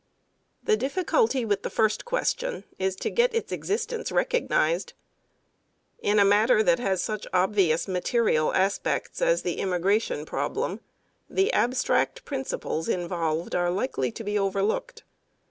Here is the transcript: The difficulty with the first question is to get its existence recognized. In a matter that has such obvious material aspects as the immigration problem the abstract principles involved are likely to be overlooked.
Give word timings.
The 0.63 0.75
difficulty 0.75 1.45
with 1.45 1.61
the 1.61 1.69
first 1.69 2.05
question 2.05 2.63
is 2.79 2.95
to 2.95 3.11
get 3.11 3.35
its 3.35 3.51
existence 3.51 4.11
recognized. 4.11 4.93
In 5.99 6.17
a 6.17 6.25
matter 6.25 6.63
that 6.63 6.79
has 6.79 7.03
such 7.03 7.27
obvious 7.31 7.87
material 7.87 8.51
aspects 8.55 9.21
as 9.21 9.43
the 9.43 9.59
immigration 9.59 10.25
problem 10.25 10.79
the 11.29 11.53
abstract 11.53 12.25
principles 12.25 12.89
involved 12.89 13.53
are 13.53 13.69
likely 13.69 14.11
to 14.13 14.23
be 14.23 14.39
overlooked. 14.39 15.03